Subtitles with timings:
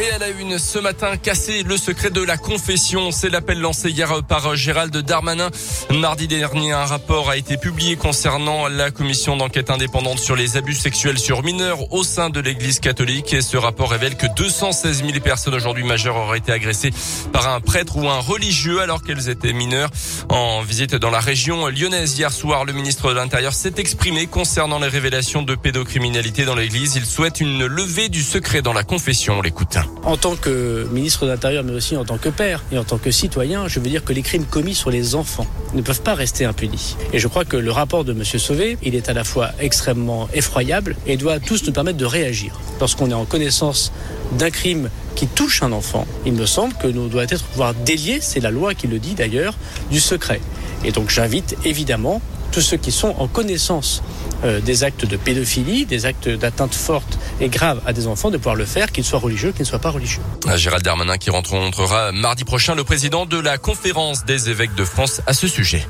[0.00, 3.10] Et elle a une ce matin cassé le secret de la confession.
[3.10, 5.50] C'est l'appel lancé hier par Gérald Darmanin.
[5.90, 10.72] Mardi dernier, un rapport a été publié concernant la commission d'enquête indépendante sur les abus
[10.72, 13.34] sexuels sur mineurs au sein de l'église catholique.
[13.34, 16.92] Et ce rapport révèle que 216 000 personnes aujourd'hui majeures auraient été agressées
[17.30, 19.90] par un prêtre ou un religieux alors qu'elles étaient mineures.
[20.30, 24.78] En visite dans la région lyonnaise hier soir, le ministre de l'Intérieur s'est exprimé concernant
[24.78, 26.96] les révélations de pédocriminalité dans l'église.
[26.96, 29.40] Il souhaite une levée du secret dans la confession.
[29.40, 29.76] On l'écoute.
[30.02, 32.96] En tant que ministre de l'Intérieur, mais aussi en tant que père et en tant
[32.96, 36.14] que citoyen, je veux dire que les crimes commis sur les enfants ne peuvent pas
[36.14, 36.96] rester impunis.
[37.12, 38.24] Et je crois que le rapport de M.
[38.24, 42.58] Sauvé, il est à la fois extrêmement effroyable et doit tous nous permettre de réagir.
[42.80, 43.92] Lorsqu'on est en connaissance
[44.38, 48.20] d'un crime qui touche un enfant, il me semble que nous doit être pouvoir délier,
[48.22, 49.54] c'est la loi qui le dit d'ailleurs,
[49.90, 50.40] du secret.
[50.82, 54.02] Et donc j'invite évidemment tous ceux qui sont en connaissance
[54.44, 58.36] euh, des actes de pédophilie, des actes d'atteinte forte et grave à des enfants, de
[58.36, 60.22] pouvoir le faire, qu'ils soient religieux, qu'ils ne soient pas religieux.
[60.46, 64.84] Ah, Gérald Darmanin qui rencontrera mardi prochain le président de la conférence des évêques de
[64.84, 65.86] France à ce sujet.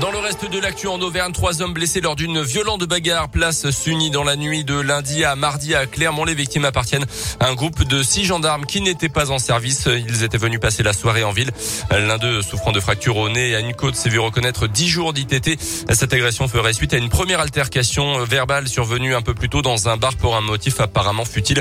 [0.00, 3.28] Dans le reste de l'actu en Auvergne, trois hommes blessés lors d'une violente bagarre.
[3.28, 6.24] Place Sunny dans la nuit de lundi à mardi à Clermont.
[6.24, 7.04] Les victimes appartiennent
[7.38, 9.86] à un groupe de six gendarmes qui n'étaient pas en service.
[9.86, 11.50] Ils étaient venus passer la soirée en ville.
[11.90, 14.88] L'un d'eux, souffrant de fractures au nez et à une côte, s'est vu reconnaître dix
[14.88, 15.60] jours d'ITT.
[15.92, 19.90] Cette agression ferait suite à une première altercation verbale survenue un peu plus tôt dans
[19.90, 21.60] un bar pour un motif apparemment futile.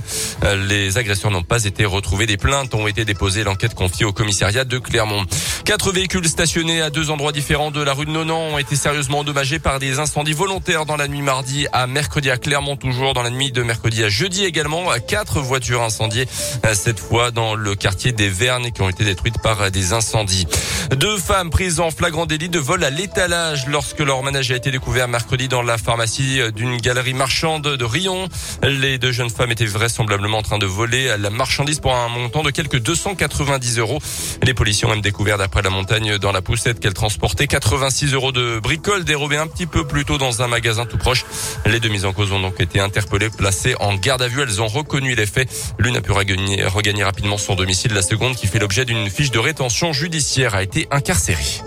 [0.70, 2.26] Les agresseurs n'ont pas été retrouvés.
[2.26, 3.44] Des plaintes ont été déposées.
[3.44, 5.26] L'enquête confiée au commissariat de Clermont.
[5.66, 9.58] Quatre véhicules stationnés à deux endroits différents de la rue de Ont été sérieusement endommagés
[9.58, 13.32] par des incendies volontaires dans la nuit mardi à mercredi à Clermont, toujours dans la
[13.32, 14.86] nuit de mercredi à jeudi également.
[15.08, 16.28] Quatre voitures incendiées,
[16.74, 20.46] cette fois dans le quartier des Vernes qui ont été détruites par des incendies.
[20.96, 24.70] Deux femmes prises en flagrant délit de vol à l'étalage lorsque leur ménage a été
[24.70, 28.28] découvert mercredi dans la pharmacie d'une galerie marchande de Rion.
[28.62, 32.44] Les deux jeunes femmes étaient vraisemblablement en train de voler la marchandise pour un montant
[32.44, 34.00] de quelques 290 euros.
[34.44, 38.19] Les policiers ont même découvert d'après la montagne dans la poussette qu'elles transportaient 86 euros
[38.20, 41.26] de bricoles dérobées un petit peu plus tôt dans un magasin tout proche.
[41.66, 44.42] Les deux mises en cause ont donc été interpellées, placées en garde à vue.
[44.42, 45.50] Elles ont reconnu les faits.
[45.80, 47.94] L'une a pu regagner, rapidement son domicile.
[47.94, 51.62] La seconde, qui fait l'objet d'une fiche de rétention judiciaire, a été incarcérée.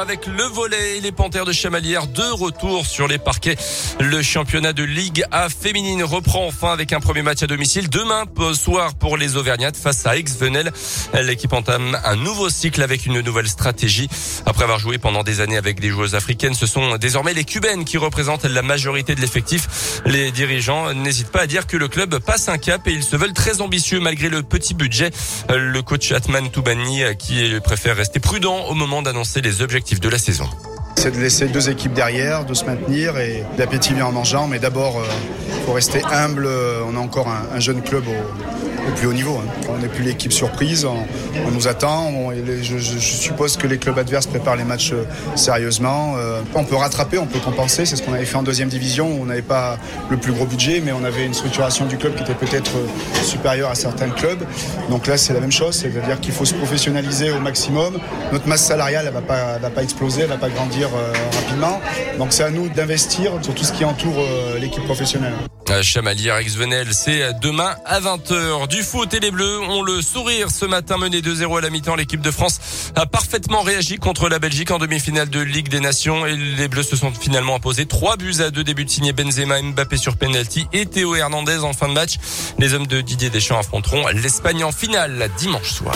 [0.00, 3.56] Avec le volet et les Panthères de Chamalières de retour sur les parquets.
[4.00, 8.24] Le championnat de Ligue A féminine reprend enfin avec un premier match à domicile demain
[8.54, 10.72] soir pour les Auvergnates face à Aix-Venel.
[11.22, 14.08] L'équipe entame un nouveau cycle avec une nouvelle stratégie.
[14.46, 17.84] Après avoir joué pendant des années avec des joueuses africaines, ce sont désormais les Cubaines
[17.84, 20.00] qui représentent la majorité de l'effectif.
[20.06, 23.16] Les dirigeants n'hésitent pas à dire que le club passe un cap et ils se
[23.16, 25.10] veulent très ambitieux malgré le petit budget.
[25.50, 30.18] Le coach Atman Toubani qui préfère rester prudent au moment d'annoncer les objectifs de la
[30.18, 30.48] saison.
[30.96, 34.46] C'est de laisser deux équipes derrière, de se maintenir et d'appétit vient en mangeant.
[34.46, 36.48] Mais d'abord, il euh, faut rester humble.
[36.86, 39.38] On a encore un, un jeune club au, plus haut niveau.
[39.38, 39.68] Hein.
[39.68, 42.12] On n'est plus l'équipe surprise, on, nous attend.
[42.62, 45.04] Je, suppose que les clubs adverses préparent les matchs euh,
[45.36, 46.14] sérieusement.
[46.16, 47.86] Euh, on peut rattraper, on peut compenser.
[47.86, 49.08] C'est ce qu'on avait fait en deuxième division.
[49.10, 49.78] Où on n'avait pas
[50.10, 52.72] le plus gros budget, mais on avait une structuration du club qui était peut-être
[53.22, 54.42] supérieure à certains clubs.
[54.88, 55.76] Donc là, c'est la même chose.
[55.76, 57.98] C'est-à-dire qu'il faut se professionnaliser au maximum.
[58.32, 61.80] Notre masse salariale, elle va pas, va pas exploser, elle va pas grandir euh, rapidement.
[62.18, 65.34] Donc c'est à nous d'investir sur tout ce qui entoure euh, l'équipe professionnelle.
[65.82, 68.66] Chamalière ex-Venel, c'est demain à 20h.
[68.68, 71.94] Du foot et les Bleus ont le sourire ce matin mené 2-0 à la mi-temps.
[71.94, 76.26] L'équipe de France a parfaitement réagi contre la Belgique en demi-finale de Ligue des Nations
[76.26, 79.62] et les Bleus se sont finalement imposés 3 buts à 2 débuts de signé Benzema,
[79.62, 82.16] Mbappé sur penalty et Théo Hernandez en fin de match.
[82.58, 85.94] Les hommes de Didier Deschamps affronteront l'Espagne en finale dimanche soir.